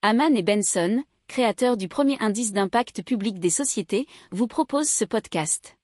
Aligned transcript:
Haman 0.00 0.36
et 0.36 0.44
Benson, 0.44 1.02
créateurs 1.26 1.76
du 1.76 1.88
premier 1.88 2.16
indice 2.20 2.52
d'impact 2.52 3.02
public 3.02 3.40
des 3.40 3.50
sociétés, 3.50 4.06
vous 4.30 4.46
proposent 4.46 4.88
ce 4.88 5.04
podcast. 5.04 5.76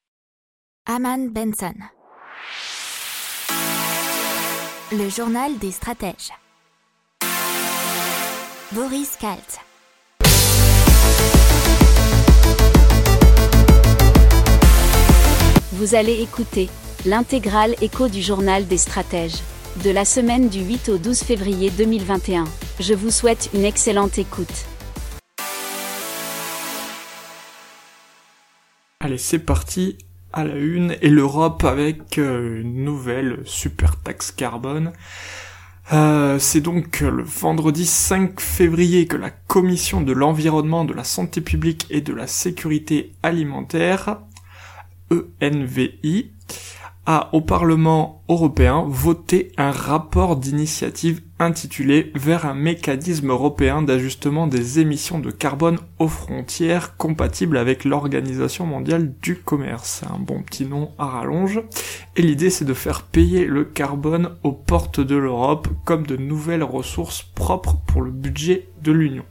Haman 0.86 1.30
Benson. 1.30 1.74
Le 4.92 5.08
journal 5.08 5.58
des 5.58 5.72
stratèges. 5.72 6.30
Boris 8.70 9.16
Kalt. 9.16 9.58
Vous 15.72 15.96
allez 15.96 16.22
écouter 16.22 16.68
l'intégrale 17.04 17.74
écho 17.82 18.06
du 18.06 18.22
journal 18.22 18.68
des 18.68 18.78
stratèges 18.78 19.42
de 19.82 19.90
la 19.90 20.04
semaine 20.04 20.48
du 20.48 20.60
8 20.60 20.88
au 20.90 20.98
12 20.98 21.20
février 21.20 21.70
2021. 21.70 22.44
Je 22.80 22.94
vous 22.94 23.10
souhaite 23.10 23.50
une 23.54 23.64
excellente 23.64 24.18
écoute. 24.18 24.66
Allez, 29.00 29.18
c'est 29.18 29.40
parti 29.40 29.98
à 30.32 30.44
la 30.44 30.56
une 30.56 30.96
et 31.02 31.10
l'Europe 31.10 31.64
avec 31.64 32.18
euh, 32.18 32.60
une 32.60 32.84
nouvelle 32.84 33.40
super 33.44 34.00
taxe 34.00 34.30
carbone. 34.30 34.92
Euh, 35.92 36.38
c'est 36.38 36.60
donc 36.60 37.00
le 37.00 37.22
vendredi 37.22 37.84
5 37.84 38.40
février 38.40 39.06
que 39.06 39.16
la 39.16 39.30
Commission 39.30 40.00
de 40.00 40.12
l'environnement, 40.12 40.84
de 40.84 40.94
la 40.94 41.04
santé 41.04 41.40
publique 41.40 41.86
et 41.90 42.00
de 42.00 42.14
la 42.14 42.26
sécurité 42.26 43.12
alimentaire, 43.22 44.18
ENVI, 45.42 46.30
a 47.06 47.28
au 47.32 47.40
Parlement 47.40 48.22
européen 48.28 48.84
voté 48.88 49.52
un 49.56 49.70
rapport 49.70 50.36
d'initiative 50.36 51.20
intitulé 51.38 52.12
Vers 52.14 52.46
un 52.46 52.54
mécanisme 52.54 53.30
européen 53.30 53.82
d'ajustement 53.82 54.46
des 54.46 54.80
émissions 54.80 55.18
de 55.18 55.30
carbone 55.30 55.78
aux 55.98 56.08
frontières 56.08 56.96
compatible 56.96 57.58
avec 57.58 57.84
l'Organisation 57.84 58.66
mondiale 58.66 59.12
du 59.20 59.36
commerce. 59.36 60.00
C'est 60.00 60.10
un 60.10 60.18
bon 60.18 60.42
petit 60.42 60.64
nom 60.64 60.92
à 60.98 61.06
rallonge. 61.06 61.60
Et 62.16 62.22
l'idée 62.22 62.50
c'est 62.50 62.64
de 62.64 62.74
faire 62.74 63.02
payer 63.02 63.44
le 63.44 63.64
carbone 63.64 64.36
aux 64.42 64.52
portes 64.52 65.00
de 65.00 65.16
l'Europe 65.16 65.68
comme 65.84 66.06
de 66.06 66.16
nouvelles 66.16 66.64
ressources 66.64 67.22
propres 67.22 67.76
pour 67.86 68.02
le 68.02 68.10
budget 68.10 68.68
de 68.82 68.92
l'Union. 68.92 69.24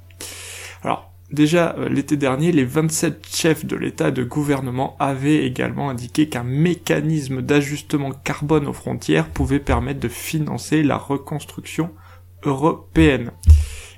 Déjà 1.32 1.76
euh, 1.78 1.90
l'été 1.90 2.18
dernier, 2.18 2.52
les 2.52 2.66
27 2.66 3.28
chefs 3.28 3.66
de 3.66 3.76
l'État 3.76 4.10
et 4.10 4.12
de 4.12 4.24
gouvernement 4.24 4.96
avaient 5.00 5.46
également 5.46 5.90
indiqué 5.90 6.30
qu'un 6.30 6.44
mécanisme 6.44 7.42
d'ajustement 7.42 8.12
carbone 8.12 8.68
aux 8.68 8.74
frontières 8.74 9.30
pouvait 9.30 9.60
permettre 9.60 10.00
de 10.00 10.10
financer 10.10 10.84
la 10.84 10.98
reconstruction 10.98 11.92
européenne. 12.44 13.32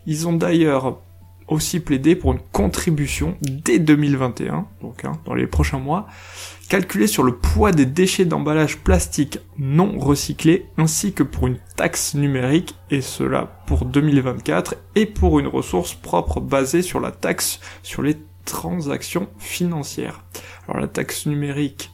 Ils 0.06 0.28
ont 0.28 0.34
d'ailleurs 0.34 1.00
aussi 1.48 1.80
plaidé 1.80 2.16
pour 2.16 2.34
une 2.34 2.40
contribution 2.52 3.38
dès 3.42 3.80
2021, 3.80 4.68
donc 4.82 5.06
hein, 5.06 5.14
dans 5.26 5.36
les 5.36 5.48
prochains 5.48 5.80
mois, 5.80 6.08
calculée 6.70 7.08
sur 7.08 7.24
le 7.24 7.36
poids 7.36 7.72
des 7.72 7.86
déchets 7.86 8.26
d'emballage 8.26 8.78
plastique 8.78 9.40
non 9.58 9.98
recyclés, 10.00 10.66
ainsi 10.78 11.14
que 11.14 11.24
pour 11.24 11.48
une 11.48 11.60
taxe 11.76 12.16
numérique, 12.16 12.76
et 12.90 13.02
cela 13.02 13.62
pour 13.68 13.86
2024, 13.86 14.76
et 14.96 15.06
pour 15.06 15.40
une 15.40 15.48
ressource 15.48 15.94
propre 15.94 16.40
basée 16.40 16.82
sur 16.82 17.00
la 17.00 17.12
taxe 17.12 17.60
sur 17.84 18.02
les 18.02 18.18
transactions 18.46 19.28
financières. 19.38 20.24
Alors 20.68 20.82
la 20.82 20.88
taxe 20.88 21.26
numérique, 21.26 21.92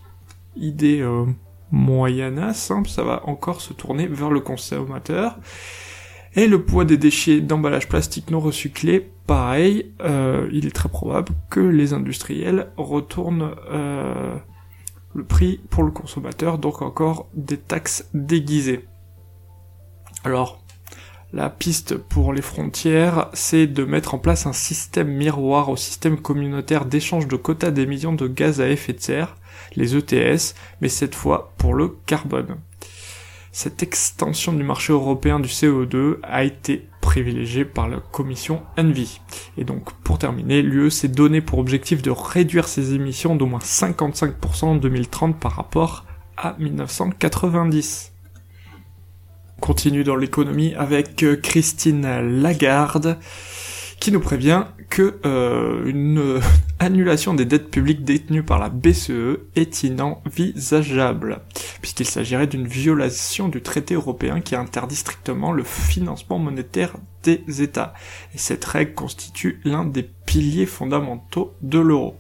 idée 0.56 1.02
euh, 1.02 1.26
moyenne, 1.72 2.54
simple, 2.54 2.90
ça 2.90 3.04
va 3.04 3.24
encore 3.26 3.62
se 3.62 3.74
tourner 3.74 4.08
vers 4.08 4.30
le 4.30 4.42
consommateur. 4.42 5.38
Et 6.36 6.48
le 6.48 6.64
poids 6.64 6.86
des 6.86 6.98
déchets 6.98 7.42
d'emballage 7.42 7.90
plastique 7.90 8.32
non 8.32 8.40
recyclés, 8.40 9.11
pareil, 9.32 9.94
euh, 10.02 10.50
il 10.52 10.68
est 10.68 10.76
très 10.76 10.90
probable 10.90 11.32
que 11.50 11.62
les 11.62 11.94
industriels 11.94 12.68
retournent 12.76 13.56
euh, 13.72 14.36
le 15.14 15.24
prix 15.24 15.62
pour 15.70 15.84
le 15.84 15.92
consommateur, 15.92 16.58
donc 16.58 16.82
encore 16.82 17.30
des 17.34 17.56
taxes 17.56 18.10
déguisées. 18.14 18.86
Alors, 20.26 20.62
la 21.32 21.50
piste 21.50 21.96
pour 21.96 22.34
les 22.34 22.42
frontières, 22.42 23.30
c'est 23.32 23.68
de 23.68 23.86
mettre 23.86 24.16
en 24.16 24.20
place 24.20 24.48
un 24.48 24.52
système 24.52 25.08
miroir 25.08 25.70
au 25.70 25.78
système 25.78 26.18
communautaire 26.20 26.84
d'échange 26.84 27.26
de 27.30 27.38
quotas 27.38 27.72
d'émissions 27.72 28.12
de 28.12 28.28
gaz 28.28 28.60
à 28.60 28.68
effet 28.68 28.92
de 28.92 29.00
serre, 29.00 29.38
les 29.78 29.96
ETS, 29.96 30.56
mais 30.82 30.90
cette 30.90 31.16
fois 31.16 31.54
pour 31.58 31.74
le 31.74 31.96
carbone 32.06 32.58
cette 33.52 33.84
extension 33.84 34.54
du 34.54 34.64
marché 34.64 34.94
européen 34.94 35.40
du 35.40 35.50
CO2 35.50 36.20
a 36.24 36.44
été 36.46 36.88
privilégiée 37.12 37.66
par 37.66 37.90
la 37.90 37.98
commission 37.98 38.62
Envy. 38.78 39.20
Et 39.58 39.66
donc, 39.66 39.92
pour 39.96 40.18
terminer, 40.18 40.62
l'UE 40.62 40.90
s'est 40.90 41.10
donné 41.10 41.42
pour 41.42 41.60
objectif 41.60 42.02
de 42.02 42.10
réduire 42.10 42.70
ses 42.70 42.94
émissions 42.94 43.36
d'au 43.36 43.48
moins 43.48 43.60
55% 43.60 44.64
en 44.64 44.76
2030 44.78 45.38
par 45.38 45.58
rapport 45.58 46.06
à 46.38 46.56
1990. 46.58 48.14
On 49.58 49.60
continue 49.60 50.06
dans 50.06 50.16
l'économie 50.16 50.74
avec 50.76 51.22
euh, 51.24 51.36
Christine 51.36 52.42
Lagarde 52.42 53.20
qui 54.00 54.14
nous 54.14 54.22
prévient 54.22 54.64
que 54.92 55.20
euh, 55.26 55.86
une 55.86 56.20
euh, 56.20 56.40
annulation 56.80 57.34
des 57.34 57.46
dettes 57.46 57.72
publiques 57.72 58.04
détenues 58.04 58.44
par 58.44 58.60
la 58.60 58.70
BCE 58.70 59.40
est 59.56 59.84
inenvisageable, 59.84 61.40
puisqu'il 61.82 62.06
s'agirait 62.06 62.46
d'une 62.46 62.68
violation 62.68 63.48
du 63.48 63.62
traité 63.62 63.96
européen 63.96 64.42
qui 64.42 64.56
interdit 64.56 64.98
strictement 64.98 65.54
le 65.54 65.64
financement 65.64 66.38
monétaire 66.38 66.94
des 67.24 67.42
États. 67.62 67.94
Et 68.36 68.38
cette 68.38 68.66
règle 68.66 68.94
constitue 68.94 69.62
l'un 69.64 69.86
des 69.86 70.04
piliers 70.04 70.66
fondamentaux 70.66 71.54
de 71.62 71.80
l'euro. 71.80 72.18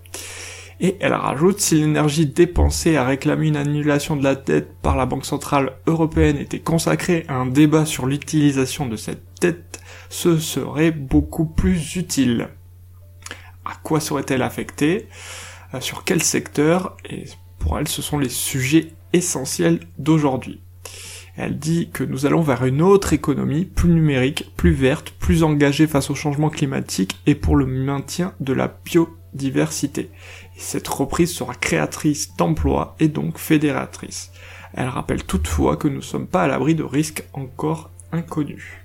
Et 0.80 0.96
elle 1.02 1.14
rajoute, 1.14 1.60
si 1.60 1.76
l'énergie 1.76 2.26
dépensée 2.26 2.96
à 2.96 3.06
réclamer 3.06 3.50
une 3.50 3.58
annulation 3.58 4.16
de 4.16 4.24
la 4.24 4.34
dette 4.34 4.74
par 4.82 4.96
la 4.96 5.06
Banque 5.06 5.26
Centrale 5.26 5.74
Européenne 5.88 6.38
était 6.38 6.60
consacrée 6.60 7.26
à 7.28 7.36
un 7.36 7.46
débat 7.46 7.86
sur 7.86 8.08
l'utilisation 8.08 8.88
de 8.88 8.96
cette 8.96 9.24
dette, 9.42 9.82
ce 10.10 10.40
serait 10.40 10.92
beaucoup 10.92 11.46
plus 11.46 11.98
utile. 11.98 12.48
À 13.72 13.76
quoi 13.84 14.02
serait-elle 14.02 14.42
affectée 14.42 15.08
euh, 15.74 15.80
Sur 15.80 16.04
quel 16.04 16.22
secteur 16.22 16.98
Et 17.10 17.24
pour 17.58 17.80
elle, 17.80 17.88
ce 17.88 18.02
sont 18.02 18.20
les 18.20 18.28
sujets 18.28 18.92
essentiels 19.14 19.80
d'aujourd'hui. 19.98 20.60
Elle 21.38 21.58
dit 21.58 21.90
que 21.94 22.04
nous 22.04 22.26
allons 22.26 22.42
vers 22.42 22.66
une 22.66 22.82
autre 22.82 23.14
économie, 23.14 23.64
plus 23.64 23.90
numérique, 23.90 24.52
plus 24.58 24.74
verte, 24.74 25.12
plus 25.12 25.44
engagée 25.44 25.88
face 25.88 26.10
au 26.10 26.16
changement 26.16 26.50
climatique 26.50 27.18
et 27.26 27.34
pour 27.36 27.56
le 27.56 27.66
maintien 27.66 28.34
de 28.42 28.52
la 28.52 28.68
biodiversité. 28.84 30.12
Et 30.58 30.60
cette 30.60 30.90
reprise 30.90 31.34
sera 31.34 31.56
créatrice 31.56 32.36
d'emplois 32.36 32.98
et 33.00 33.08
donc 33.08 33.38
fédératrice. 33.38 34.34
Elle 34.74 34.90
rappelle 34.90 35.24
toutefois 35.24 35.78
que 35.78 35.88
nous 35.88 35.98
ne 35.98 36.02
sommes 36.02 36.28
pas 36.28 36.44
à 36.44 36.48
l'abri 36.48 36.76
de 36.76 36.84
risques 36.84 37.24
encore 37.32 37.90
inconnus. 38.12 38.81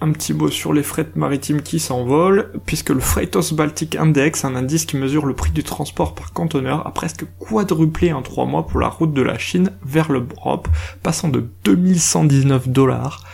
Un 0.00 0.12
petit 0.12 0.32
mot 0.32 0.48
sur 0.48 0.72
les 0.72 0.84
frettes 0.84 1.16
maritimes 1.16 1.60
qui 1.60 1.80
s'envolent, 1.80 2.52
puisque 2.66 2.90
le 2.90 3.00
Freightos 3.00 3.52
Baltic 3.52 3.96
Index, 3.96 4.44
un 4.44 4.54
indice 4.54 4.86
qui 4.86 4.96
mesure 4.96 5.26
le 5.26 5.34
prix 5.34 5.50
du 5.50 5.64
transport 5.64 6.14
par 6.14 6.32
conteneur, 6.32 6.86
a 6.86 6.92
presque 6.92 7.24
quadruplé 7.40 8.12
en 8.12 8.22
trois 8.22 8.46
mois 8.46 8.66
pour 8.66 8.78
la 8.78 8.88
route 8.88 9.12
de 9.12 9.22
la 9.22 9.38
Chine 9.38 9.72
vers 9.84 10.12
l'Europe, 10.12 10.68
passant 11.02 11.28
de 11.28 11.50
2119 11.64 12.68
dollars 12.68 13.24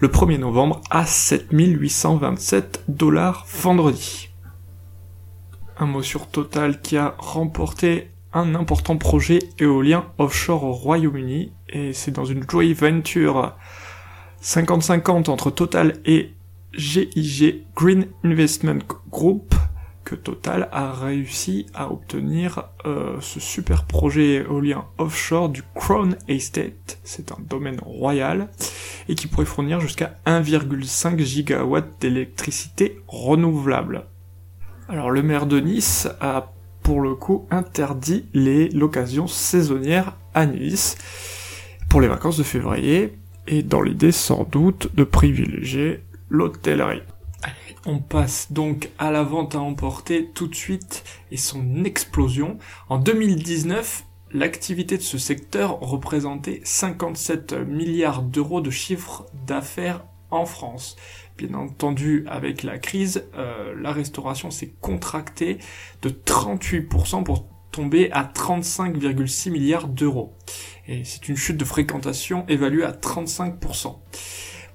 le 0.00 0.08
1er 0.08 0.38
novembre 0.38 0.80
à 0.90 1.04
7827 1.04 2.84
dollars 2.88 3.46
vendredi. 3.62 4.30
Un 5.78 5.86
mot 5.86 6.02
sur 6.02 6.28
Total 6.28 6.80
qui 6.80 6.96
a 6.96 7.14
remporté 7.18 8.10
un 8.32 8.54
important 8.54 8.96
projet 8.96 9.38
éolien 9.58 10.06
offshore 10.18 10.64
au 10.64 10.72
Royaume-Uni, 10.72 11.52
et 11.68 11.92
c'est 11.92 12.10
dans 12.10 12.24
une 12.24 12.44
joint 12.48 12.72
venture 12.72 13.54
50-50 14.46 15.28
entre 15.28 15.50
Total 15.50 15.94
et 16.04 16.30
GIG 16.72 17.64
Green 17.74 18.06
Investment 18.22 18.78
Group 19.10 19.56
que 20.04 20.14
Total 20.14 20.68
a 20.70 20.92
réussi 20.92 21.66
à 21.74 21.90
obtenir 21.90 22.68
euh, 22.84 23.16
ce 23.20 23.40
super 23.40 23.86
projet 23.86 24.34
éolien 24.36 24.84
offshore 24.98 25.48
du 25.48 25.64
Crown 25.74 26.16
Estate, 26.28 27.00
c'est 27.02 27.32
un 27.32 27.38
domaine 27.40 27.80
royal, 27.80 28.48
et 29.08 29.16
qui 29.16 29.26
pourrait 29.26 29.46
fournir 29.46 29.80
jusqu'à 29.80 30.14
1,5 30.26 31.18
gigawatts 31.18 32.00
d'électricité 32.00 33.00
renouvelable. 33.08 34.04
Alors 34.88 35.10
le 35.10 35.24
maire 35.24 35.46
de 35.46 35.58
Nice 35.58 36.06
a 36.20 36.52
pour 36.84 37.00
le 37.00 37.16
coup 37.16 37.48
interdit 37.50 38.26
les 38.32 38.68
locations 38.68 39.26
saisonnières 39.26 40.16
à 40.34 40.46
Nice 40.46 40.96
pour 41.88 42.00
les 42.00 42.06
vacances 42.06 42.36
de 42.36 42.44
février, 42.44 43.18
et 43.46 43.62
dans 43.62 43.82
l'idée 43.82 44.12
sans 44.12 44.44
doute 44.44 44.94
de 44.94 45.04
privilégier 45.04 46.00
l'hôtellerie. 46.28 47.02
On 47.84 47.98
passe 47.98 48.50
donc 48.50 48.90
à 48.98 49.10
la 49.10 49.22
vente 49.22 49.54
à 49.54 49.60
emporter 49.60 50.30
tout 50.34 50.48
de 50.48 50.54
suite 50.54 51.04
et 51.30 51.36
son 51.36 51.84
explosion. 51.84 52.58
En 52.88 52.98
2019, 52.98 54.04
l'activité 54.32 54.96
de 54.96 55.02
ce 55.02 55.18
secteur 55.18 55.78
représentait 55.80 56.60
57 56.64 57.52
milliards 57.52 58.22
d'euros 58.22 58.60
de 58.60 58.70
chiffre 58.70 59.26
d'affaires 59.46 60.04
en 60.30 60.46
France. 60.46 60.96
Bien 61.38 61.54
entendu, 61.54 62.24
avec 62.26 62.62
la 62.62 62.78
crise, 62.78 63.24
euh, 63.36 63.74
la 63.80 63.92
restauration 63.92 64.50
s'est 64.50 64.74
contractée 64.80 65.58
de 66.02 66.08
38% 66.08 67.22
pour 67.22 67.46
à 68.12 68.24
35,6 68.24 69.50
milliards 69.50 69.88
d'euros. 69.88 70.34
Et 70.88 71.04
c'est 71.04 71.28
une 71.28 71.36
chute 71.36 71.56
de 71.56 71.64
fréquentation 71.64 72.44
évaluée 72.48 72.84
à 72.84 72.92
35%. 72.92 73.96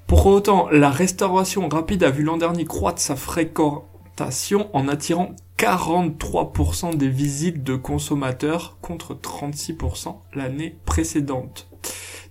Pour 0.07 0.25
autant, 0.25 0.69
la 0.69 0.89
restauration 0.89 1.67
rapide 1.69 2.03
a 2.03 2.11
vu 2.11 2.23
l'an 2.23 2.37
dernier 2.37 2.65
croître 2.65 3.01
sa 3.01 3.15
fréquentation 3.15 4.69
en 4.75 4.87
attirant 4.87 5.35
43% 5.57 6.97
des 6.97 7.07
visites 7.07 7.63
de 7.63 7.75
consommateurs 7.75 8.77
contre 8.81 9.13
36% 9.15 10.17
l'année 10.33 10.75
précédente. 10.85 11.67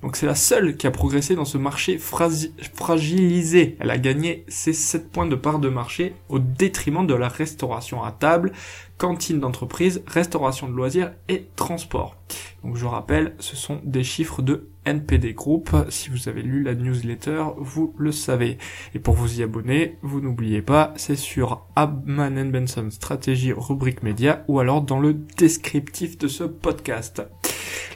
Donc 0.02 0.16
c'est 0.16 0.26
la 0.26 0.34
seule 0.34 0.76
qui 0.76 0.86
a 0.86 0.90
progressé 0.90 1.34
dans 1.34 1.44
ce 1.44 1.58
marché 1.58 1.98
fragilisé. 1.98 3.76
Elle 3.80 3.90
a 3.90 3.98
gagné 3.98 4.44
ses 4.48 4.72
7 4.72 5.10
points 5.10 5.26
de 5.26 5.36
part 5.36 5.58
de 5.58 5.68
marché 5.68 6.14
au 6.28 6.38
détriment 6.38 7.06
de 7.06 7.14
la 7.14 7.28
restauration 7.28 8.02
à 8.02 8.12
table, 8.12 8.52
cantine 8.96 9.40
d'entreprise, 9.40 10.02
restauration 10.06 10.68
de 10.68 10.74
loisirs 10.74 11.12
et 11.28 11.46
transport. 11.56 12.16
Donc 12.64 12.76
je 12.76 12.86
rappelle, 12.86 13.34
ce 13.38 13.56
sont 13.56 13.80
des 13.84 14.04
chiffres 14.04 14.42
de 14.42 14.68
NPD 14.86 15.34
Group. 15.34 15.70
Si 15.90 16.08
vous 16.08 16.28
avez 16.28 16.42
lu 16.42 16.62
la 16.62 16.74
newsletter, 16.74 17.44
vous 17.58 17.94
le 17.98 18.12
savez. 18.12 18.58
Et 18.94 18.98
pour 18.98 19.14
vous 19.14 19.40
y 19.40 19.42
abonner, 19.42 19.98
vous 20.02 20.20
n'oubliez 20.20 20.62
pas, 20.62 20.94
c'est 20.96 21.16
sur 21.16 21.66
Abman 21.76 22.50
Benson 22.50 22.88
Stratégie 22.90 23.52
rubrique 23.52 24.02
média 24.02 24.44
ou 24.48 24.60
alors 24.60 24.82
dans 24.82 25.00
le 25.00 25.14
descriptif 25.14 26.16
de 26.16 26.28
ce 26.28 26.44
podcast. 26.44 27.22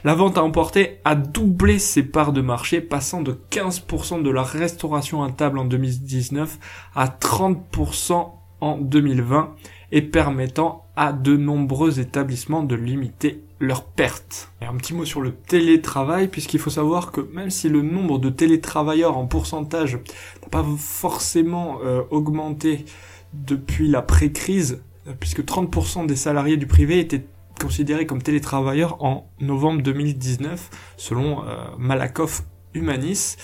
La 0.03 0.15
vente 0.15 0.37
à 0.37 0.43
emporter 0.43 0.99
a 1.05 1.15
doublé 1.15 1.79
ses 1.79 2.03
parts 2.03 2.33
de 2.33 2.41
marché, 2.41 2.81
passant 2.81 3.21
de 3.21 3.37
15% 3.51 4.21
de 4.21 4.29
la 4.29 4.43
restauration 4.43 5.23
à 5.23 5.31
table 5.31 5.57
en 5.57 5.65
2019 5.65 6.59
à 6.95 7.07
30% 7.07 8.31
en 8.61 8.77
2020 8.77 9.55
et 9.91 10.01
permettant 10.01 10.85
à 10.95 11.13
de 11.13 11.35
nombreux 11.35 11.99
établissements 11.99 12.63
de 12.63 12.75
limiter 12.75 13.43
leurs 13.59 13.85
pertes. 13.85 14.51
Un 14.61 14.75
petit 14.75 14.93
mot 14.93 15.05
sur 15.05 15.21
le 15.21 15.33
télétravail, 15.33 16.27
puisqu'il 16.27 16.59
faut 16.59 16.69
savoir 16.69 17.11
que 17.11 17.21
même 17.33 17.49
si 17.49 17.69
le 17.69 17.81
nombre 17.81 18.19
de 18.19 18.29
télétravailleurs 18.29 19.17
en 19.17 19.25
pourcentage 19.25 19.95
n'a 20.41 20.49
pas 20.49 20.65
forcément 20.77 21.79
euh, 21.83 22.01
augmenté 22.11 22.85
depuis 23.33 23.87
la 23.87 24.01
pré-crise, 24.01 24.81
puisque 25.19 25.43
30% 25.43 26.07
des 26.07 26.15
salariés 26.15 26.57
du 26.57 26.67
privé 26.67 26.99
étaient 26.99 27.25
considérés 27.59 28.05
comme 28.05 28.21
télétravailleurs 28.21 29.03
en 29.03 29.31
novembre 29.39 29.81
2019, 29.81 30.69
selon 30.97 31.43
euh, 31.43 31.55
Malakoff 31.77 32.43
Humanis. 32.73 33.37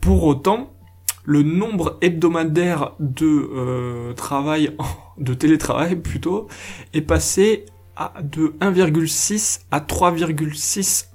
Pour 0.00 0.24
autant, 0.24 0.72
le 1.24 1.42
nombre 1.42 1.98
hebdomadaire 2.00 2.92
de 3.00 3.26
euh, 3.26 4.12
travail, 4.14 4.76
de 5.18 5.34
télétravail 5.34 5.96
plutôt, 5.96 6.48
est 6.94 7.02
passé 7.02 7.66
à 7.96 8.12
de 8.22 8.54
1,6 8.60 9.62
à 9.70 9.80
3,6 9.80 11.06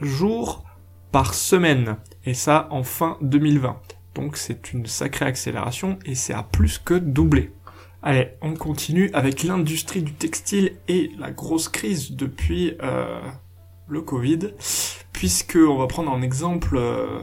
jours 0.00 0.64
par 1.10 1.34
semaine. 1.34 1.96
Et 2.24 2.34
ça 2.34 2.68
en 2.70 2.82
fin 2.82 3.18
2020. 3.22 3.76
Donc 4.14 4.36
c'est 4.36 4.72
une 4.72 4.86
sacrée 4.86 5.24
accélération 5.24 5.98
et 6.04 6.14
c'est 6.14 6.34
à 6.34 6.42
plus 6.42 6.78
que 6.78 6.94
doubler. 6.94 7.52
Allez, 8.04 8.30
on 8.40 8.54
continue 8.54 9.10
avec 9.12 9.44
l'industrie 9.44 10.02
du 10.02 10.12
textile 10.12 10.72
et 10.88 11.12
la 11.20 11.30
grosse 11.30 11.68
crise 11.68 12.10
depuis 12.16 12.74
euh, 12.82 13.20
le 13.86 14.02
Covid, 14.02 14.40
puisque 15.12 15.56
on 15.56 15.76
va 15.76 15.86
prendre 15.86 16.10
en 16.10 16.20
exemple 16.20 16.76
euh, 16.76 17.20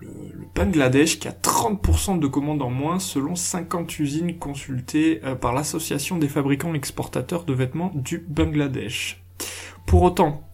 le, 0.00 0.08
Bangladesh 0.54 1.18
qui 1.18 1.28
a 1.28 1.32
30% 1.32 2.18
de 2.18 2.26
commandes 2.26 2.62
en 2.62 2.70
moins 2.70 2.98
selon 2.98 3.34
50 3.34 3.98
usines 3.98 4.38
consultées 4.38 5.20
euh, 5.22 5.34
par 5.34 5.52
l'association 5.52 6.16
des 6.16 6.28
fabricants 6.28 6.72
exportateurs 6.72 7.44
de 7.44 7.52
vêtements 7.52 7.92
du 7.94 8.24
Bangladesh. 8.26 9.22
Pour 9.86 10.02
autant, 10.02 10.48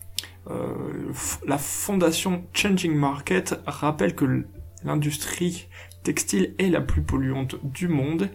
la 1.47 1.59
fondation 1.59 2.45
Changing 2.53 2.93
Market 2.93 3.61
rappelle 3.67 4.17
que 4.17 4.45
l'industrie 4.83 5.69
textile 6.03 6.55
est 6.59 6.69
la 6.69 6.81
plus 6.81 7.03
polluante 7.03 7.57
du 7.63 7.87
monde 7.87 8.31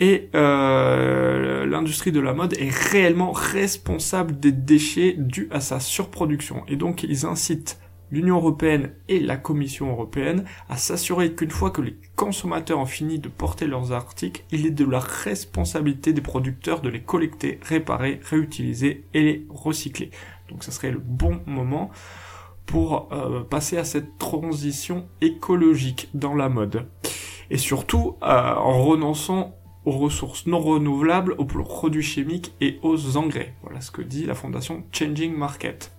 et 0.00 0.28
euh, 0.34 1.66
l'industrie 1.66 2.12
de 2.12 2.20
la 2.20 2.34
mode 2.34 2.54
est 2.58 2.74
réellement 2.74 3.32
responsable 3.32 4.38
des 4.38 4.52
déchets 4.52 5.14
dus 5.16 5.48
à 5.50 5.60
sa 5.60 5.80
surproduction. 5.80 6.64
Et 6.68 6.76
donc 6.76 7.04
ils 7.04 7.26
incitent 7.26 7.78
l'Union 8.10 8.36
européenne 8.36 8.92
et 9.08 9.18
la 9.18 9.36
Commission 9.36 9.90
européenne 9.90 10.44
à 10.68 10.76
s'assurer 10.76 11.34
qu'une 11.34 11.50
fois 11.50 11.70
que 11.70 11.80
les 11.80 11.96
consommateurs 12.16 12.78
ont 12.78 12.86
fini 12.86 13.18
de 13.18 13.28
porter 13.28 13.66
leurs 13.66 13.92
articles, 13.92 14.44
il 14.50 14.66
est 14.66 14.70
de 14.70 14.84
la 14.84 15.00
responsabilité 15.00 16.12
des 16.12 16.20
producteurs 16.20 16.80
de 16.80 16.88
les 16.88 17.00
collecter, 17.00 17.58
réparer, 17.62 18.20
réutiliser 18.22 19.04
et 19.14 19.22
les 19.22 19.46
recycler. 19.48 20.10
Donc 20.48 20.64
ça 20.64 20.72
serait 20.72 20.90
le 20.90 21.00
bon 21.00 21.40
moment 21.46 21.90
pour 22.66 23.08
euh, 23.12 23.42
passer 23.42 23.76
à 23.76 23.84
cette 23.84 24.18
transition 24.18 25.08
écologique 25.20 26.08
dans 26.14 26.34
la 26.34 26.48
mode. 26.48 26.86
Et 27.50 27.58
surtout 27.58 28.16
euh, 28.22 28.54
en 28.54 28.84
renonçant 28.84 29.54
aux 29.84 29.92
ressources 29.92 30.46
non 30.46 30.60
renouvelables, 30.60 31.34
aux 31.38 31.44
produits 31.44 32.02
chimiques 32.02 32.54
et 32.60 32.78
aux 32.82 33.16
engrais. 33.16 33.54
Voilà 33.62 33.80
ce 33.80 33.90
que 33.90 34.02
dit 34.02 34.26
la 34.26 34.34
fondation 34.34 34.84
Changing 34.92 35.34
Market. 35.34 35.94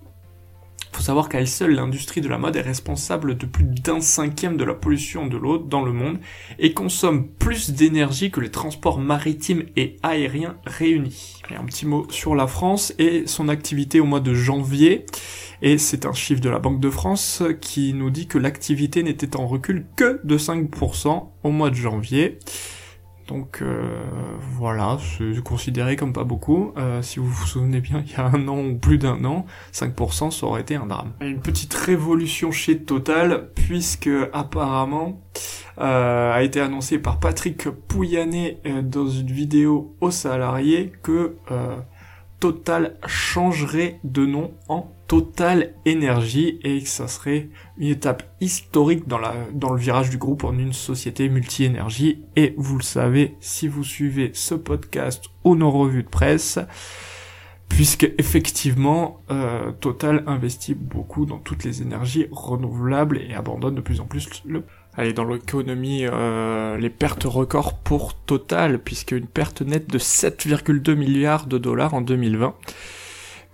Il 0.96 1.00
faut 1.00 1.02
savoir 1.02 1.28
qu'à 1.28 1.40
elle 1.40 1.48
seule, 1.48 1.74
l'industrie 1.74 2.22
de 2.22 2.28
la 2.28 2.38
mode 2.38 2.56
est 2.56 2.62
responsable 2.62 3.36
de 3.36 3.44
plus 3.44 3.64
d'un 3.64 4.00
cinquième 4.00 4.56
de 4.56 4.64
la 4.64 4.72
pollution 4.72 5.26
de 5.26 5.36
l'eau 5.36 5.58
dans 5.58 5.82
le 5.82 5.92
monde 5.92 6.18
et 6.58 6.72
consomme 6.72 7.28
plus 7.28 7.70
d'énergie 7.70 8.30
que 8.30 8.40
les 8.40 8.50
transports 8.50 8.98
maritimes 8.98 9.64
et 9.76 9.98
aériens 10.02 10.56
réunis. 10.64 11.42
Un 11.54 11.64
petit 11.64 11.84
mot 11.84 12.06
sur 12.08 12.34
la 12.34 12.46
France 12.46 12.94
et 12.98 13.26
son 13.26 13.50
activité 13.50 14.00
au 14.00 14.06
mois 14.06 14.20
de 14.20 14.32
janvier. 14.32 15.04
Et 15.60 15.76
c'est 15.76 16.06
un 16.06 16.14
chiffre 16.14 16.40
de 16.40 16.48
la 16.48 16.60
Banque 16.60 16.80
de 16.80 16.88
France 16.88 17.42
qui 17.60 17.92
nous 17.92 18.08
dit 18.08 18.26
que 18.26 18.38
l'activité 18.38 19.02
n'était 19.02 19.36
en 19.36 19.46
recul 19.46 19.84
que 19.96 20.20
de 20.24 20.38
5% 20.38 21.28
au 21.42 21.50
mois 21.50 21.68
de 21.68 21.74
janvier. 21.76 22.38
Donc 23.26 23.60
euh, 23.60 23.82
voilà, 24.52 24.98
c'est 25.18 25.42
considéré 25.42 25.96
comme 25.96 26.12
pas 26.12 26.24
beaucoup. 26.24 26.72
Euh, 26.76 27.02
si 27.02 27.18
vous 27.18 27.26
vous 27.26 27.46
souvenez 27.46 27.80
bien, 27.80 28.02
il 28.06 28.12
y 28.12 28.14
a 28.16 28.26
un 28.26 28.46
an 28.46 28.64
ou 28.64 28.76
plus 28.76 28.98
d'un 28.98 29.24
an, 29.24 29.46
5% 29.72 30.30
ça 30.30 30.46
aurait 30.46 30.60
été 30.60 30.76
un 30.76 30.86
drame. 30.86 31.12
Une 31.20 31.40
petite 31.40 31.74
révolution 31.74 32.52
chez 32.52 32.78
Total, 32.78 33.48
puisque 33.54 34.10
apparemment 34.32 35.20
euh, 35.78 36.32
a 36.32 36.42
été 36.42 36.60
annoncé 36.60 36.98
par 36.98 37.18
Patrick 37.18 37.68
Pouyanné 37.68 38.58
dans 38.82 39.08
une 39.08 39.30
vidéo 39.30 39.96
aux 40.00 40.12
salariés 40.12 40.92
que 41.02 41.36
Total 42.38 42.96
changerait 43.06 43.98
de 44.04 44.24
nom 44.24 44.52
en 44.68 44.92
Total 45.08 45.74
Énergie 45.84 46.58
et 46.64 46.82
que 46.82 46.88
ça 46.88 47.08
serait 47.08 47.48
une 47.78 47.88
étape 47.88 48.24
historique 48.40 49.06
dans, 49.06 49.18
la, 49.18 49.34
dans 49.52 49.72
le 49.72 49.78
virage 49.78 50.10
du 50.10 50.18
groupe 50.18 50.44
en 50.44 50.58
une 50.58 50.72
société 50.72 51.28
multi-énergie. 51.28 52.22
Et 52.34 52.54
vous 52.56 52.76
le 52.76 52.82
savez, 52.82 53.36
si 53.40 53.68
vous 53.68 53.84
suivez 53.84 54.30
ce 54.34 54.54
podcast 54.54 55.24
ou 55.44 55.54
nos 55.54 55.70
revues 55.70 56.02
de 56.02 56.08
presse, 56.08 56.58
puisque 57.68 58.10
effectivement 58.18 59.20
euh, 59.30 59.72
Total 59.72 60.24
investit 60.26 60.74
beaucoup 60.74 61.26
dans 61.26 61.38
toutes 61.38 61.64
les 61.64 61.82
énergies 61.82 62.26
renouvelables 62.30 63.18
et 63.18 63.34
abandonne 63.34 63.74
de 63.74 63.80
plus 63.80 64.00
en 64.00 64.06
plus 64.06 64.28
le 64.44 64.64
Allez, 64.98 65.12
dans 65.12 65.24
l'économie, 65.24 66.06
euh, 66.06 66.78
les 66.78 66.88
pertes 66.88 67.24
records 67.24 67.76
pour 67.80 68.14
Total, 68.14 68.78
puisque 68.78 69.12
une 69.12 69.26
perte 69.26 69.60
nette 69.60 69.90
de 69.90 69.98
7,2 69.98 70.94
milliards 70.94 71.46
de 71.46 71.58
dollars 71.58 71.92
en 71.92 72.00
2020 72.00 72.54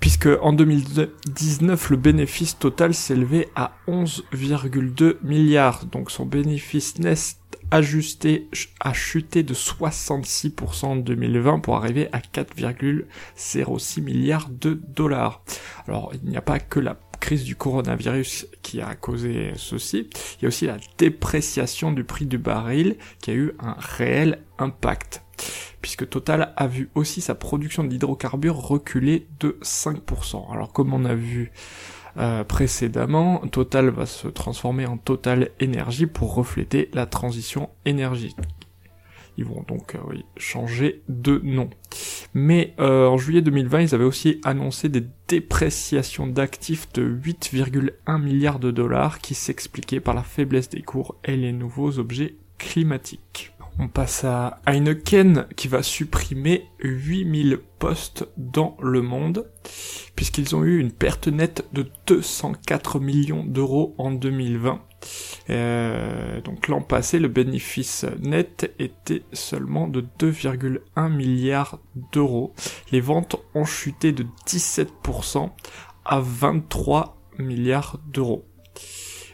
puisque 0.02 0.28
en 0.40 0.52
2019 0.52 1.90
le 1.90 1.96
bénéfice 1.96 2.58
total 2.58 2.92
s'élevait 2.92 3.48
à 3.54 3.76
11,2 3.86 5.18
milliards, 5.22 5.84
donc 5.84 6.10
son 6.10 6.26
bénéfice 6.26 6.98
net 6.98 7.38
ajusté 7.70 8.48
a 8.80 8.92
chuté 8.92 9.44
de 9.44 9.54
66% 9.54 10.84
en 10.86 10.96
2020 10.96 11.60
pour 11.60 11.76
arriver 11.76 12.08
à 12.10 12.18
4,06 12.18 14.02
milliards 14.02 14.48
de 14.50 14.80
dollars. 14.88 15.44
Alors 15.86 16.10
il 16.20 16.28
n'y 16.28 16.36
a 16.36 16.42
pas 16.42 16.58
que 16.58 16.80
la 16.80 16.98
crise 17.20 17.44
du 17.44 17.54
coronavirus 17.54 18.48
qui 18.60 18.80
a 18.80 18.96
causé 18.96 19.52
ceci, 19.54 20.08
il 20.40 20.42
y 20.42 20.46
a 20.46 20.48
aussi 20.48 20.66
la 20.66 20.78
dépréciation 20.98 21.92
du 21.92 22.02
prix 22.02 22.26
du 22.26 22.38
baril 22.38 22.96
qui 23.20 23.30
a 23.30 23.34
eu 23.34 23.52
un 23.60 23.76
réel 23.78 24.40
impact 24.58 25.22
puisque 25.82 26.08
Total 26.08 26.54
a 26.56 26.66
vu 26.66 26.88
aussi 26.94 27.20
sa 27.20 27.34
production 27.34 27.84
d'hydrocarbures 27.84 28.56
reculer 28.56 29.26
de 29.40 29.58
5%. 29.62 30.50
Alors 30.52 30.72
comme 30.72 30.94
on 30.94 31.04
a 31.04 31.14
vu 31.14 31.52
euh, 32.16 32.44
précédemment, 32.44 33.38
Total 33.50 33.88
va 33.90 34.06
se 34.06 34.28
transformer 34.28 34.86
en 34.86 34.96
Total 34.96 35.50
Énergie 35.60 36.06
pour 36.06 36.34
refléter 36.34 36.88
la 36.94 37.06
transition 37.06 37.68
énergétique. 37.84 38.38
Ils 39.38 39.46
vont 39.46 39.64
donc 39.66 39.94
euh, 39.94 40.00
changer 40.36 41.02
de 41.08 41.40
nom. 41.42 41.70
Mais 42.34 42.74
euh, 42.78 43.06
en 43.06 43.16
juillet 43.16 43.40
2020, 43.40 43.80
ils 43.80 43.94
avaient 43.94 44.04
aussi 44.04 44.40
annoncé 44.44 44.88
des 44.90 45.04
dépréciations 45.26 46.26
d'actifs 46.26 46.92
de 46.92 47.02
8,1 47.02 48.20
milliards 48.20 48.58
de 48.58 48.70
dollars 48.70 49.20
qui 49.20 49.34
s'expliquaient 49.34 50.00
par 50.00 50.14
la 50.14 50.22
faiblesse 50.22 50.68
des 50.68 50.82
cours 50.82 51.16
et 51.24 51.36
les 51.36 51.52
nouveaux 51.52 51.98
objets 51.98 52.34
climatique. 52.58 53.51
On 53.78 53.88
passe 53.88 54.24
à 54.24 54.60
Heineken 54.66 55.46
qui 55.56 55.66
va 55.66 55.82
supprimer 55.82 56.68
8000 56.80 57.58
postes 57.78 58.28
dans 58.36 58.76
le 58.80 59.02
monde 59.02 59.50
puisqu'ils 60.14 60.54
ont 60.54 60.62
eu 60.62 60.78
une 60.78 60.92
perte 60.92 61.28
nette 61.28 61.66
de 61.72 61.86
204 62.06 63.00
millions 63.00 63.44
d'euros 63.44 63.94
en 63.98 64.10
2020. 64.10 64.82
Euh, 65.50 66.40
donc 66.42 66.68
l'an 66.68 66.80
passé, 66.82 67.18
le 67.18 67.28
bénéfice 67.28 68.06
net 68.20 68.72
était 68.78 69.24
seulement 69.32 69.88
de 69.88 70.04
2,1 70.20 71.10
milliards 71.10 71.80
d'euros. 72.12 72.52
Les 72.92 73.00
ventes 73.00 73.36
ont 73.54 73.64
chuté 73.64 74.12
de 74.12 74.26
17% 74.46 75.50
à 76.04 76.20
23 76.20 77.16
milliards 77.38 77.98
d'euros. 78.06 78.44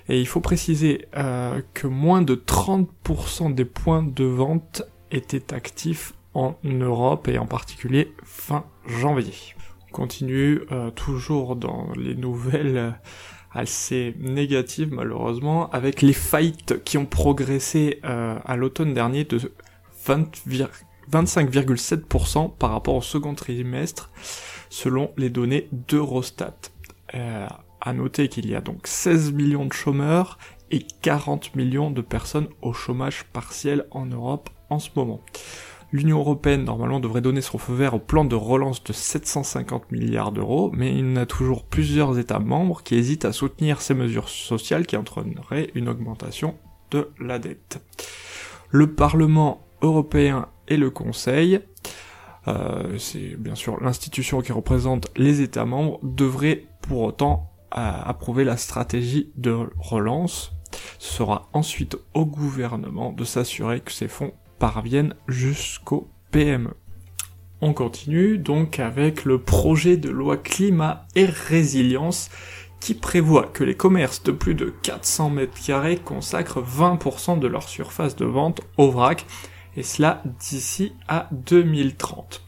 Et 0.08 0.20
il 0.20 0.26
faut 0.26 0.40
préciser 0.40 1.06
euh, 1.16 1.60
que 1.74 1.86
moins 1.86 2.22
de 2.22 2.34
30% 2.34 3.54
des 3.54 3.64
points 3.64 4.02
de 4.02 4.24
vente 4.24 4.82
étaient 5.10 5.54
actifs 5.54 6.14
en 6.34 6.56
Europe 6.64 7.28
et 7.28 7.38
en 7.38 7.46
particulier 7.46 8.12
fin 8.24 8.64
janvier. 8.86 9.32
On 9.88 9.92
continue 9.92 10.60
euh, 10.72 10.90
toujours 10.90 11.54
dans 11.56 11.88
les 11.96 12.14
nouvelles 12.14 12.98
assez 13.52 14.14
négatives 14.18 14.92
malheureusement 14.92 15.70
avec 15.70 16.02
les 16.02 16.12
faillites 16.12 16.84
qui 16.84 16.98
ont 16.98 17.06
progressé 17.06 18.00
euh, 18.04 18.38
à 18.44 18.56
l'automne 18.56 18.92
dernier 18.94 19.24
de 19.24 19.40
25,7% 20.06 22.54
par 22.56 22.70
rapport 22.70 22.94
au 22.94 23.02
second 23.02 23.34
trimestre 23.34 24.12
selon 24.70 25.10
les 25.16 25.30
données 25.30 25.68
d'Eurostat. 25.72 26.54
À 27.80 27.92
noter 27.92 28.28
qu'il 28.28 28.49
y 28.49 28.54
a 28.54 28.61
donc 28.61 28.87
16 28.87 29.32
millions 29.32 29.66
de 29.66 29.73
chômeurs 29.73 30.38
et 30.70 30.87
40 31.02 31.54
millions 31.54 31.90
de 31.90 32.00
personnes 32.00 32.49
au 32.62 32.73
chômage 32.73 33.25
partiel 33.32 33.87
en 33.90 34.06
Europe 34.06 34.50
en 34.70 34.78
ce 34.78 34.90
moment. 34.97 35.20
L'Union 35.90 36.18
Européenne 36.18 36.64
normalement 36.64 37.00
devrait 37.00 37.23
donner 37.23 37.40
son 37.40 37.56
feu 37.56 37.73
vert 37.73 37.94
au 37.94 37.99
plan 37.99 38.26
de 38.26 38.35
relance 38.35 38.85
de 38.85 38.92
750 38.92 39.90
milliards 39.90 40.32
d'euros, 40.32 40.70
mais 40.75 40.94
il 40.94 41.14
y 41.14 41.18
a 41.18 41.25
toujours 41.25 41.64
plusieurs 41.64 42.18
États 42.18 42.40
membres 42.40 42.82
qui 42.82 42.94
hésitent 42.94 43.25
à 43.25 43.32
soutenir 43.32 43.80
ces 43.80 43.94
mesures 43.94 44.28
sociales 44.28 44.87
qui 44.87 44.99
entraîneraient 44.99 45.70
une 45.75 45.88
augmentation 45.88 46.56
de 46.90 47.08
la 47.18 47.38
dette. 47.38 47.80
Le 48.70 48.92
Parlement 48.92 49.66
européen 49.80 50.49
et 50.68 50.76
le 50.76 50.90
Conseil, 50.90 51.61
euh, 52.49 52.99
c'est 52.99 53.37
bien 53.37 53.54
sûr 53.54 53.82
l'institution 53.82 54.42
qui 54.42 54.52
représente 54.52 55.08
les 55.16 55.40
États 55.40 55.64
membres, 55.64 56.00
devraient 56.02 56.66
pour 56.82 57.00
autant 57.00 57.50
approuver 57.70 58.44
la 58.44 58.56
stratégie 58.56 59.30
de 59.37 59.56
relance. 59.78 60.52
Ce 60.98 61.14
sera 61.14 61.48
ensuite 61.52 61.96
au 62.14 62.25
gouvernement 62.26 63.12
de 63.12 63.25
s'assurer 63.25 63.80
que 63.80 63.92
ces 63.92 64.08
fonds 64.08 64.32
parviennent 64.58 65.14
jusqu'au 65.26 66.08
PME. 66.30 66.75
On 67.60 67.72
continue 67.72 68.38
donc 68.38 68.78
avec 68.78 69.25
le 69.25 69.40
projet 69.40 69.96
de 69.96 70.10
loi 70.10 70.37
climat 70.37 71.06
et 71.16 71.25
résilience 71.25 72.30
qui 72.80 72.94
prévoit 72.94 73.46
que 73.46 73.64
les 73.64 73.75
commerces 73.75 74.22
de 74.22 74.32
plus 74.32 74.54
de 74.54 74.72
400 74.82 75.30
mètres 75.30 75.60
carrés 75.64 75.96
consacrent 75.96 76.62
20% 76.62 77.40
de 77.40 77.48
leur 77.48 77.68
surface 77.68 78.14
de 78.14 78.25
vente 78.25 78.60
au 78.76 78.90
vrac, 78.90 79.26
et 79.76 79.82
cela 79.82 80.22
d'ici 80.38 80.92
à 81.08 81.28
2030. 81.32 82.42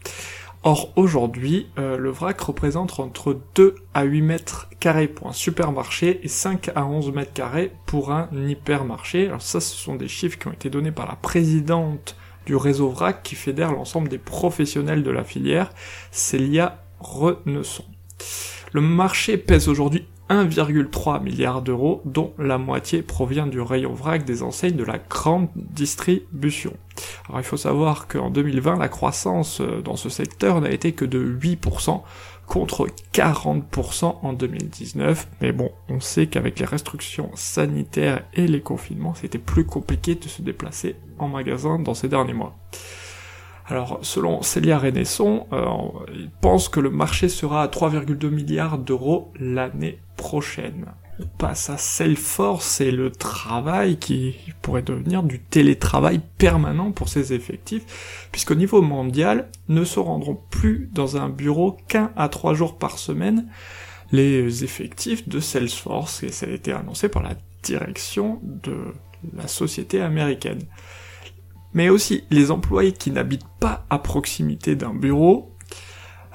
Or 0.63 0.93
aujourd'hui, 0.95 1.67
euh, 1.79 1.97
le 1.97 2.11
vrac 2.11 2.39
représente 2.39 2.99
entre 2.99 3.39
2 3.55 3.75
à 3.95 4.03
8 4.03 4.21
mètres 4.21 4.69
carrés 4.79 5.07
pour 5.07 5.27
un 5.27 5.33
supermarché 5.33 6.19
et 6.23 6.27
5 6.27 6.69
à 6.75 6.85
11 6.85 7.11
mètres 7.13 7.33
carrés 7.33 7.71
pour 7.87 8.11
un 8.11 8.29
hypermarché. 8.31 9.25
Alors 9.25 9.41
ça, 9.41 9.59
ce 9.59 9.75
sont 9.75 9.95
des 9.95 10.07
chiffres 10.07 10.37
qui 10.37 10.47
ont 10.47 10.53
été 10.53 10.69
donnés 10.69 10.91
par 10.91 11.07
la 11.07 11.15
présidente 11.15 12.15
du 12.45 12.55
réseau 12.55 12.89
vrac 12.89 13.23
qui 13.23 13.33
fédère 13.33 13.71
l'ensemble 13.71 14.07
des 14.07 14.19
professionnels 14.19 15.01
de 15.01 15.09
la 15.09 15.23
filière, 15.23 15.71
Célia 16.11 16.83
Renesson. 16.99 17.85
Le 18.71 18.81
marché 18.81 19.37
pèse 19.37 19.67
aujourd'hui 19.67 20.05
1,3 20.31 21.21
milliard 21.21 21.61
d'euros, 21.61 22.01
dont 22.05 22.33
la 22.37 22.57
moitié 22.57 23.01
provient 23.01 23.47
du 23.47 23.59
rayon 23.59 23.93
vrac 23.93 24.23
des 24.23 24.43
enseignes 24.43 24.77
de 24.77 24.83
la 24.83 24.97
grande 24.97 25.49
distribution. 25.55 26.73
Alors 27.27 27.41
il 27.41 27.43
faut 27.43 27.57
savoir 27.57 28.07
qu'en 28.07 28.29
2020, 28.29 28.77
la 28.77 28.87
croissance 28.87 29.59
euh, 29.59 29.81
dans 29.81 29.95
ce 29.95 30.09
secteur 30.09 30.61
n'a 30.61 30.71
été 30.71 30.93
que 30.93 31.05
de 31.05 31.19
8%, 31.19 32.01
contre 32.47 32.87
40% 33.13 34.15
en 34.21 34.33
2019. 34.33 35.27
Mais 35.41 35.51
bon, 35.51 35.71
on 35.87 35.99
sait 35.99 36.27
qu'avec 36.27 36.59
les 36.59 36.65
restrictions 36.65 37.31
sanitaires 37.33 38.23
et 38.33 38.45
les 38.45 38.61
confinements, 38.61 39.13
c'était 39.13 39.37
plus 39.37 39.65
compliqué 39.65 40.15
de 40.15 40.27
se 40.27 40.41
déplacer 40.41 40.95
en 41.17 41.29
magasin 41.29 41.79
dans 41.79 41.93
ces 41.93 42.09
derniers 42.09 42.33
mois. 42.33 42.57
Alors, 43.71 43.99
selon 44.01 44.41
Célia 44.41 44.77
Renesson, 44.77 45.47
euh, 45.53 45.65
il 46.13 46.29
pense 46.41 46.67
que 46.67 46.81
le 46.81 46.89
marché 46.89 47.29
sera 47.29 47.63
à 47.63 47.67
3,2 47.67 48.27
milliards 48.29 48.77
d'euros 48.77 49.31
l'année 49.39 49.99
prochaine. 50.17 50.87
On 51.21 51.25
passe 51.37 51.69
à 51.69 51.77
Salesforce 51.77 52.81
et 52.81 52.91
le 52.91 53.11
travail 53.11 53.97
qui 53.97 54.35
pourrait 54.61 54.81
devenir 54.81 55.23
du 55.23 55.39
télétravail 55.39 56.19
permanent 56.37 56.91
pour 56.91 57.07
ses 57.07 57.31
effectifs, 57.31 58.27
puisqu'au 58.33 58.55
niveau 58.55 58.81
mondial, 58.81 59.47
ne 59.69 59.85
se 59.85 60.01
rendront 60.01 60.41
plus 60.49 60.89
dans 60.91 61.15
un 61.15 61.29
bureau 61.29 61.77
qu'un 61.87 62.11
à 62.17 62.27
trois 62.27 62.53
jours 62.53 62.77
par 62.77 62.97
semaine 62.97 63.47
les 64.11 64.65
effectifs 64.65 65.29
de 65.29 65.39
Salesforce, 65.39 66.23
et 66.23 66.33
ça 66.33 66.45
a 66.45 66.49
été 66.49 66.73
annoncé 66.73 67.07
par 67.07 67.23
la 67.23 67.35
direction 67.63 68.41
de 68.43 68.75
la 69.33 69.47
société 69.47 70.01
américaine 70.01 70.59
mais 71.73 71.89
aussi 71.89 72.23
les 72.29 72.51
employés 72.51 72.91
qui 72.91 73.11
n'habitent 73.11 73.47
pas 73.59 73.85
à 73.89 73.99
proximité 73.99 74.75
d'un 74.75 74.93
bureau, 74.93 75.51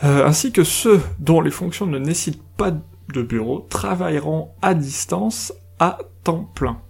euh, 0.05 0.27
ainsi 0.27 0.53
que 0.53 0.65
ceux 0.65 1.01
dont 1.19 1.41
les 1.41 1.51
fonctions 1.51 1.87
ne 1.87 1.99
nécessitent 1.99 2.43
pas 2.57 2.71
de 2.71 3.23
bureau, 3.23 3.67
travailleront 3.69 4.51
à 4.63 4.75
distance 4.75 5.53
à 5.79 5.99
temps 6.25 6.51
plein. 6.55 6.81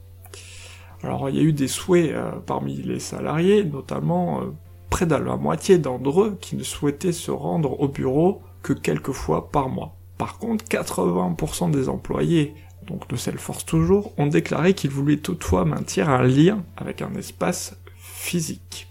Alors 1.03 1.29
il 1.29 1.37
y 1.37 1.39
a 1.39 1.43
eu 1.43 1.53
des 1.53 1.69
souhaits 1.69 2.13
euh, 2.13 2.33
parmi 2.47 2.77
les 2.77 2.99
salariés, 2.99 3.65
notamment 3.65 4.41
euh, 4.41 4.47
près 4.91 5.07
de 5.07 5.15
la 5.15 5.37
moitié 5.37 5.79
d'entre 5.79 6.23
eux 6.23 6.39
qui 6.41 6.57
ne 6.57 6.63
souhaitaient 6.63 7.13
se 7.13 7.31
rendre 7.31 7.81
au 7.81 7.89
bureau 7.89 8.43
que 8.63 8.73
quelques 8.73 9.13
fois 9.13 9.51
par 9.51 9.69
mois. 9.69 9.95
Par 10.19 10.39
contre, 10.39 10.65
80% 10.65 11.71
des 11.71 11.89
employés, 11.89 12.55
donc 12.87 13.09
de 13.09 13.17
Salesforce 13.17 13.65
toujours, 13.67 14.13
ont 14.19 14.27
déclaré 14.27 14.75
qu'ils 14.75 14.91
voulaient 14.91 15.19
toutefois 15.19 15.65
maintenir 15.65 16.09
un 16.09 16.23
lien 16.23 16.65
avec 16.77 17.03
un 17.03 17.15
espace 17.15 17.77
physique. 18.27 18.89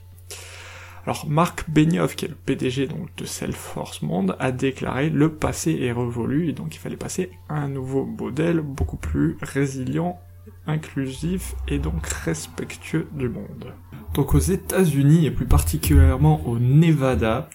Alors 1.05 1.27
Marc 1.27 1.69
Benioff, 1.69 2.15
qui 2.15 2.25
est 2.25 2.29
le 2.29 2.35
PDG 2.35 2.87
donc 2.87 3.15
de 3.17 3.25
Salesforce 3.25 4.01
Monde, 4.01 4.35
a 4.39 4.51
déclaré 4.51 5.09
le 5.09 5.31
passé 5.31 5.77
est 5.81 5.91
révolu 5.91 6.49
et 6.49 6.53
donc 6.53 6.73
il 6.73 6.79
fallait 6.79 6.97
passer 6.97 7.29
à 7.47 7.55
un 7.55 7.67
nouveau 7.67 8.05
modèle 8.05 8.61
beaucoup 8.61 8.97
plus 8.97 9.37
résilient, 9.41 10.17
inclusif 10.65 11.53
et 11.67 11.77
donc 11.77 12.07
respectueux 12.07 13.07
du 13.11 13.29
monde. 13.29 13.73
Donc 14.15 14.33
aux 14.33 14.39
États-Unis 14.39 15.27
et 15.27 15.31
plus 15.31 15.45
particulièrement 15.45 16.41
au 16.47 16.57
Nevada, 16.57 17.49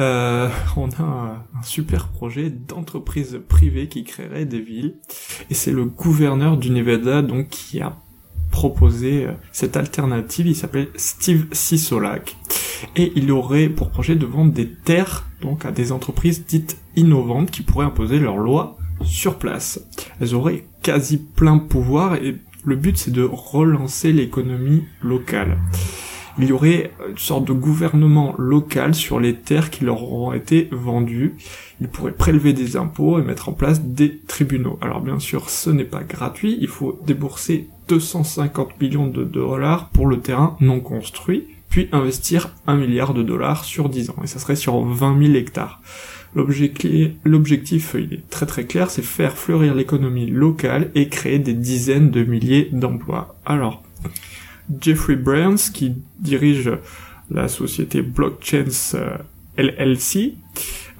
euh, 0.00 0.50
on 0.76 0.90
a 0.90 1.02
un, 1.02 1.58
un 1.58 1.62
super 1.62 2.08
projet 2.08 2.50
d'entreprise 2.50 3.40
privée 3.48 3.88
qui 3.88 4.04
créerait 4.04 4.44
des 4.44 4.60
villes 4.60 4.96
et 5.48 5.54
c'est 5.54 5.72
le 5.72 5.84
gouverneur 5.84 6.58
du 6.58 6.70
Nevada 6.70 7.22
donc 7.22 7.48
qui 7.48 7.80
a 7.80 7.96
proposer 8.52 9.26
euh, 9.26 9.32
cette 9.50 9.76
alternative. 9.76 10.46
Il 10.46 10.54
s'appelle 10.54 10.88
Steve 10.94 11.46
Sisolak 11.50 12.36
et 12.94 13.12
il 13.16 13.32
aurait 13.32 13.68
pour 13.68 13.90
projet 13.90 14.14
de 14.14 14.26
vendre 14.26 14.52
des 14.52 14.68
terres 14.68 15.26
donc 15.40 15.64
à 15.64 15.72
des 15.72 15.90
entreprises 15.90 16.46
dites 16.46 16.78
innovantes 16.94 17.50
qui 17.50 17.62
pourraient 17.62 17.86
imposer 17.86 18.20
leurs 18.20 18.36
lois 18.36 18.78
sur 19.04 19.38
place. 19.38 19.84
Elles 20.20 20.36
auraient 20.36 20.64
quasi 20.82 21.18
plein 21.18 21.58
pouvoir 21.58 22.14
et 22.14 22.36
le 22.64 22.76
but 22.76 22.96
c'est 22.96 23.10
de 23.10 23.28
relancer 23.30 24.12
l'économie 24.12 24.84
locale. 25.02 25.58
Il 26.38 26.46
y 26.46 26.52
aurait 26.52 26.92
une 27.10 27.18
sorte 27.18 27.44
de 27.44 27.52
gouvernement 27.52 28.34
local 28.38 28.94
sur 28.94 29.20
les 29.20 29.34
terres 29.34 29.68
qui 29.68 29.84
leur 29.84 30.02
auront 30.02 30.32
été 30.32 30.68
vendues. 30.72 31.34
Ils 31.80 31.88
pourraient 31.88 32.12
prélever 32.12 32.54
des 32.54 32.76
impôts 32.76 33.18
et 33.18 33.22
mettre 33.22 33.50
en 33.50 33.52
place 33.52 33.82
des 33.82 34.18
tribunaux. 34.18 34.78
Alors 34.80 35.02
bien 35.02 35.18
sûr, 35.18 35.50
ce 35.50 35.68
n'est 35.68 35.84
pas 35.84 36.04
gratuit, 36.04 36.56
il 36.60 36.68
faut 36.68 36.98
débourser 37.04 37.68
250 37.88 38.80
millions 38.80 39.06
de 39.06 39.24
dollars 39.24 39.88
pour 39.90 40.06
le 40.06 40.20
terrain 40.20 40.56
non 40.60 40.80
construit, 40.80 41.46
puis 41.68 41.88
investir 41.92 42.50
1 42.66 42.76
milliard 42.76 43.14
de 43.14 43.22
dollars 43.22 43.64
sur 43.64 43.88
10 43.88 44.10
ans, 44.10 44.16
et 44.22 44.26
ça 44.26 44.38
serait 44.38 44.56
sur 44.56 44.80
20 44.84 45.22
000 45.22 45.34
hectares. 45.34 45.80
L'objectif, 46.34 47.94
il 47.98 48.14
est 48.14 48.30
très 48.30 48.46
très 48.46 48.64
clair, 48.64 48.90
c'est 48.90 49.02
faire 49.02 49.36
fleurir 49.36 49.74
l'économie 49.74 50.26
locale 50.26 50.90
et 50.94 51.08
créer 51.08 51.38
des 51.38 51.52
dizaines 51.52 52.10
de 52.10 52.24
milliers 52.24 52.70
d'emplois. 52.72 53.36
Alors, 53.44 53.82
Jeffrey 54.80 55.16
Burns, 55.16 55.70
qui 55.72 55.94
dirige 56.20 56.72
la 57.30 57.48
société 57.48 58.02
Blockchains 58.02 58.94
euh, 58.94 59.16
LLC, 59.58 60.34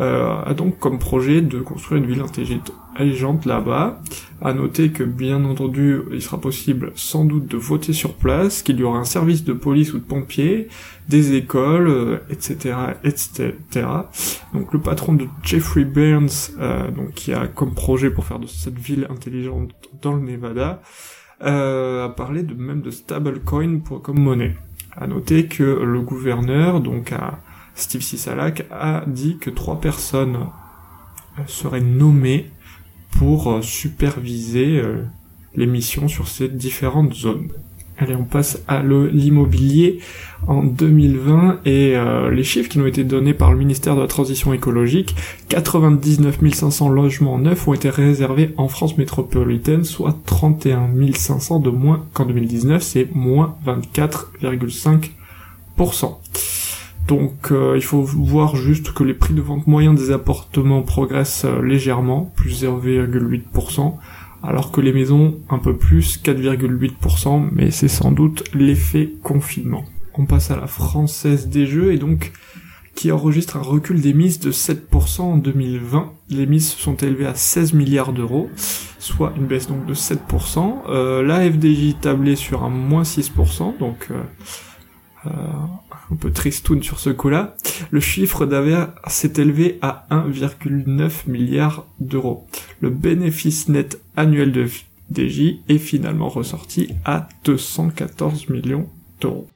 euh, 0.01 0.43
a 0.45 0.55
donc 0.55 0.79
comme 0.79 0.99
projet 0.99 1.41
de 1.41 1.61
construire 1.61 2.03
une 2.03 2.09
ville 2.09 2.23
allégeante 2.97 3.47
là-bas. 3.47 4.01
À 4.41 4.53
noter 4.55 4.91
que 4.91 5.05
bien 5.05 5.45
entendu, 5.45 6.01
il 6.11 6.21
sera 6.21 6.41
possible 6.41 6.93
sans 6.97 7.25
doute 7.25 7.47
de 7.47 7.57
voter 7.57 7.93
sur 7.93 8.15
place, 8.15 8.63
qu'il 8.63 8.81
y 8.81 8.83
aura 8.83 8.99
un 8.99 9.05
service 9.05 9.45
de 9.45 9.53
police 9.53 9.95
ou 9.95 9.99
de 9.99 10.05
pompiers, 10.05 10.69
des 11.09 11.35
écoles, 11.35 12.21
etc., 12.29 12.75
etc. 13.05 13.55
Donc 14.53 14.73
le 14.73 14.81
patron 14.81 15.13
de 15.13 15.27
Jeffrey 15.45 15.85
Burns, 15.85 16.51
euh, 16.59 16.91
donc 16.91 17.13
qui 17.13 17.33
a 17.33 17.47
comme 17.47 17.75
projet 17.75 18.11
pour 18.11 18.25
faire 18.25 18.41
de 18.41 18.49
cette 18.49 18.79
ville 18.79 19.07
intelligente 19.11 19.71
dans 20.03 20.15
le 20.15 20.23
Nevada, 20.23 20.83
euh, 21.43 22.07
a 22.07 22.09
parlé 22.09 22.43
de 22.43 22.55
même 22.55 22.83
de 22.83 22.91
stablecoin 22.91 23.79
pour 23.79 24.03
comme 24.03 24.19
monnaie. 24.19 24.57
À 24.97 25.07
noter 25.07 25.47
que 25.47 25.63
le 25.63 26.01
gouverneur, 26.01 26.81
donc 26.81 27.13
à 27.13 27.39
Steve 27.77 28.03
Sisalak, 28.03 28.67
a 28.71 29.05
dit 29.07 29.39
que 29.39 29.51
trois 29.51 29.81
personnes 29.81 30.39
seraient 31.47 31.81
nommées 31.81 32.51
pour 33.19 33.51
euh, 33.51 33.63
superviser 33.63 34.79
euh, 34.79 35.05
les 35.55 35.67
missions 35.67 36.09
sur 36.09 36.29
ces 36.29 36.49
différentes 36.49 37.15
zones. 37.15 37.49
Allez, 37.99 38.17
on 38.17 38.25
passe 38.25 38.63
à 38.69 38.83
l'immobilier 38.83 40.01
en 40.49 40.65
2020 40.65 41.61
et 41.67 41.95
euh, 41.95 42.31
les 42.31 42.43
chiffres 42.43 42.69
qui 42.69 42.79
nous 42.79 42.85
ont 42.85 42.89
été 42.89 43.05
donnés 43.05 43.35
par 43.35 43.53
le 43.53 43.59
ministère 43.59 43.95
de 43.95 44.01
la 44.01 44.09
Transition 44.09 44.53
écologique, 44.53 45.15
99 45.51 46.39
500 46.53 46.89
logements 46.89 47.39
neufs 47.39 47.69
ont 47.69 47.75
été 47.75 47.91
réservés 47.91 48.55
en 48.57 48.67
France 48.69 48.99
métropolitaine, 48.99 49.85
soit 49.85 50.19
31 50.27 50.91
500 51.15 51.61
de 51.61 51.71
moins 51.71 52.05
qu'en 52.13 52.25
2019, 52.25 52.83
c'est 52.83 53.15
moins 53.15 53.57
24,5%. 53.67 56.17
Donc 57.07 57.51
euh, 57.51 57.75
il 57.77 57.83
faut 57.83 58.03
voir 58.03 58.57
juste 58.57 58.93
que 58.93 59.03
les 59.03 59.15
prix 59.15 59.35
de 59.35 59.41
vente 59.41 59.67
moyens 59.67 59.99
des 59.99 60.11
appartements 60.13 60.83
progressent 60.83 61.45
euh, 61.45 61.61
légèrement, 61.63 62.33
plus 62.37 62.65
0,8%, 62.65 63.97
alors 64.43 64.71
que 64.71 64.81
les 64.81 64.93
maisons 64.93 65.39
un 65.51 65.59
peu 65.59 65.77
plus, 65.77 66.21
4,8%, 66.23 67.49
mais 67.53 67.71
c'est 67.71 67.89
sans 67.89 68.13
doute 68.13 68.45
l'effet 68.55 69.13
confinement. 69.23 69.85
On 70.15 70.27
passe 70.27 70.51
à 70.51 70.57
la 70.57 70.67
française 70.67 71.49
des 71.49 71.67
jeux 71.67 71.93
et 71.93 71.99
donc 71.99 72.33
qui 72.95 73.11
enregistre 73.11 73.57
un 73.57 73.63
recul 73.63 74.01
des 74.01 74.13
mises 74.13 74.39
de 74.39 74.53
7% 74.53 75.23
en 75.23 75.37
2020. 75.39 76.13
Les 76.29 76.47
mises 76.47 76.69
sont 76.69 76.97
élevées 76.97 77.27
à 77.27 77.35
16 77.35 77.73
milliards 77.73 78.13
d'euros, 78.13 78.51
soit 78.99 79.33
une 79.37 79.47
baisse 79.47 79.67
donc 79.67 79.87
de 79.87 79.95
7%. 79.95 80.83
Euh, 80.89 81.23
la 81.23 81.51
FDJ 81.51 81.97
tablée 82.01 82.37
sur 82.37 82.65
un 82.65 82.69
moins 82.69 83.03
6%, 83.03 83.79
donc 83.79 84.09
euh, 84.11 85.31
un 86.13 86.17
peu 86.17 86.31
tristoun 86.31 86.83
sur 86.83 87.01
ce 87.01 87.11
coup-là, 87.11 87.57
le 87.91 88.01
chiffre 88.01 88.47
d'affaires 88.47 88.93
s'est 89.07 89.33
élevé 89.37 89.79
à 89.83 90.07
1,9 90.11 91.29
milliard 91.29 91.87
d'euros. 92.01 92.47
Le 92.81 92.91
bénéfice 92.91 93.69
net 93.69 94.01
annuel 94.17 94.53
de 94.53 94.67
DJ 95.15 95.61
est 95.69 95.79
finalement 95.79 96.29
ressorti 96.29 96.91
à 97.05 97.29
214 97.45 98.49
millions 98.49 98.89
d'euros. 99.21 99.49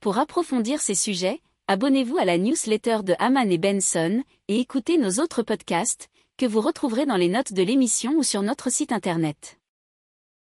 Pour 0.00 0.18
approfondir 0.18 0.80
ces 0.80 0.94
sujets, 0.94 1.40
abonnez-vous 1.66 2.18
à 2.18 2.24
la 2.24 2.38
newsletter 2.38 2.98
de 3.04 3.14
Haman 3.18 3.50
et 3.50 3.58
Benson 3.58 4.22
et 4.48 4.60
écoutez 4.60 4.98
nos 4.98 5.22
autres 5.22 5.42
podcasts 5.42 6.08
que 6.36 6.46
vous 6.46 6.60
retrouverez 6.60 7.06
dans 7.06 7.16
les 7.16 7.28
notes 7.28 7.52
de 7.52 7.62
l'émission 7.62 8.12
ou 8.18 8.22
sur 8.22 8.42
notre 8.42 8.70
site 8.70 8.92
internet. 8.92 9.58